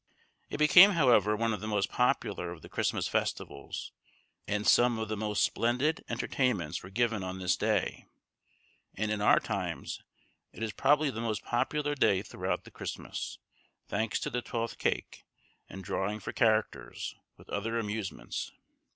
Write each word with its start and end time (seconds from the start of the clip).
It 0.49 0.57
became, 0.57 0.93
however, 0.93 1.35
one 1.35 1.53
of 1.53 1.61
the 1.61 1.67
most 1.67 1.91
popular 1.91 2.49
of 2.51 2.63
the 2.63 2.69
Christmas 2.69 3.07
festivals, 3.07 3.91
and 4.47 4.65
some 4.65 4.97
of 4.97 5.09
the 5.09 5.15
most 5.15 5.43
splendid 5.43 6.03
entertainments 6.09 6.81
were 6.81 6.89
given 6.89 7.21
on 7.23 7.37
this 7.37 7.55
day; 7.55 8.07
and 8.95 9.11
in 9.11 9.21
our 9.21 9.39
times 9.39 10.01
it 10.53 10.63
is 10.63 10.73
probably 10.73 11.11
the 11.11 11.21
most 11.21 11.43
popular 11.43 11.93
day 11.93 12.23
throughout 12.23 12.63
the 12.63 12.71
Christmas, 12.71 13.37
thanks 13.89 14.19
to 14.21 14.31
the 14.31 14.41
Twelfth 14.41 14.79
Cake, 14.79 15.23
and 15.69 15.83
drawing 15.83 16.19
for 16.19 16.33
characters, 16.33 17.13
with 17.37 17.47
other 17.51 17.77
amusements. 17.77 18.51